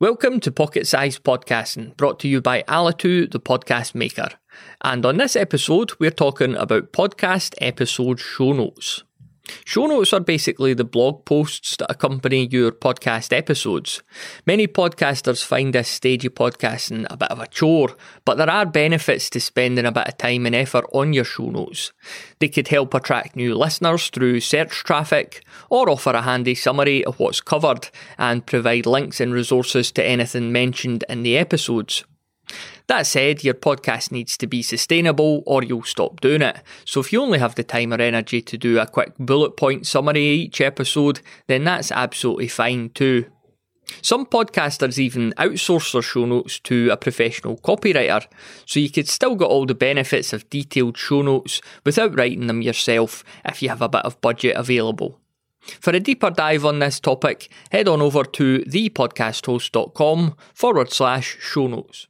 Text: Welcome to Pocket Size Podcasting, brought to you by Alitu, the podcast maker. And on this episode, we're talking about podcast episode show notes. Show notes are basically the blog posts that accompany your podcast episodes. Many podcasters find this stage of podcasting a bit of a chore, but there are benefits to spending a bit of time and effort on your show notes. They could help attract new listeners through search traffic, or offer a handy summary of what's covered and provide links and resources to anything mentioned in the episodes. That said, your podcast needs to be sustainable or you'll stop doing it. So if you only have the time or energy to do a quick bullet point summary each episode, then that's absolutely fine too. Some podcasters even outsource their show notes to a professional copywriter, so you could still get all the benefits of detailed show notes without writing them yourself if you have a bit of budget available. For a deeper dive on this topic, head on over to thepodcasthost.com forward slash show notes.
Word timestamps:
Welcome 0.00 0.40
to 0.40 0.50
Pocket 0.50 0.86
Size 0.86 1.18
Podcasting, 1.18 1.94
brought 1.98 2.18
to 2.20 2.28
you 2.28 2.40
by 2.40 2.62
Alitu, 2.62 3.30
the 3.30 3.38
podcast 3.38 3.94
maker. 3.94 4.30
And 4.80 5.04
on 5.04 5.18
this 5.18 5.36
episode, 5.36 5.92
we're 5.98 6.10
talking 6.10 6.56
about 6.56 6.94
podcast 6.94 7.54
episode 7.60 8.18
show 8.18 8.54
notes. 8.54 9.04
Show 9.64 9.86
notes 9.86 10.12
are 10.12 10.20
basically 10.20 10.74
the 10.74 10.84
blog 10.84 11.24
posts 11.24 11.76
that 11.76 11.90
accompany 11.90 12.46
your 12.46 12.72
podcast 12.72 13.32
episodes. 13.32 14.02
Many 14.46 14.66
podcasters 14.66 15.44
find 15.44 15.72
this 15.72 15.88
stage 15.88 16.24
of 16.24 16.34
podcasting 16.34 17.06
a 17.10 17.16
bit 17.16 17.30
of 17.30 17.40
a 17.40 17.46
chore, 17.46 17.96
but 18.24 18.36
there 18.36 18.50
are 18.50 18.66
benefits 18.66 19.30
to 19.30 19.40
spending 19.40 19.86
a 19.86 19.92
bit 19.92 20.08
of 20.08 20.18
time 20.18 20.46
and 20.46 20.54
effort 20.54 20.84
on 20.92 21.12
your 21.12 21.24
show 21.24 21.50
notes. 21.50 21.92
They 22.38 22.48
could 22.48 22.68
help 22.68 22.94
attract 22.94 23.36
new 23.36 23.54
listeners 23.54 24.08
through 24.08 24.40
search 24.40 24.84
traffic, 24.84 25.44
or 25.68 25.88
offer 25.88 26.10
a 26.10 26.22
handy 26.22 26.54
summary 26.54 27.04
of 27.04 27.18
what's 27.18 27.40
covered 27.40 27.90
and 28.18 28.46
provide 28.46 28.86
links 28.86 29.20
and 29.20 29.32
resources 29.32 29.92
to 29.92 30.04
anything 30.04 30.52
mentioned 30.52 31.04
in 31.08 31.22
the 31.22 31.36
episodes. 31.36 32.04
That 32.90 33.06
said, 33.06 33.44
your 33.44 33.54
podcast 33.54 34.10
needs 34.10 34.36
to 34.38 34.48
be 34.48 34.62
sustainable 34.62 35.44
or 35.46 35.62
you'll 35.62 35.84
stop 35.84 36.20
doing 36.20 36.42
it. 36.42 36.56
So 36.84 36.98
if 36.98 37.12
you 37.12 37.22
only 37.22 37.38
have 37.38 37.54
the 37.54 37.62
time 37.62 37.92
or 37.92 38.00
energy 38.00 38.42
to 38.42 38.58
do 38.58 38.80
a 38.80 38.86
quick 38.88 39.12
bullet 39.16 39.56
point 39.56 39.86
summary 39.86 40.24
each 40.24 40.60
episode, 40.60 41.20
then 41.46 41.62
that's 41.62 41.92
absolutely 41.92 42.48
fine 42.48 42.90
too. 42.90 43.26
Some 44.02 44.26
podcasters 44.26 44.98
even 44.98 45.32
outsource 45.38 45.92
their 45.92 46.02
show 46.02 46.26
notes 46.26 46.58
to 46.64 46.88
a 46.90 46.96
professional 46.96 47.58
copywriter, 47.58 48.26
so 48.66 48.80
you 48.80 48.90
could 48.90 49.06
still 49.06 49.36
get 49.36 49.44
all 49.44 49.66
the 49.66 49.74
benefits 49.76 50.32
of 50.32 50.50
detailed 50.50 50.98
show 50.98 51.22
notes 51.22 51.60
without 51.86 52.18
writing 52.18 52.48
them 52.48 52.60
yourself 52.60 53.22
if 53.44 53.62
you 53.62 53.68
have 53.68 53.82
a 53.82 53.88
bit 53.88 54.04
of 54.04 54.20
budget 54.20 54.56
available. 54.56 55.20
For 55.60 55.92
a 55.92 56.00
deeper 56.00 56.30
dive 56.30 56.64
on 56.64 56.80
this 56.80 56.98
topic, 56.98 57.52
head 57.70 57.86
on 57.86 58.02
over 58.02 58.24
to 58.24 58.64
thepodcasthost.com 58.64 60.34
forward 60.54 60.90
slash 60.92 61.36
show 61.38 61.68
notes. 61.68 62.08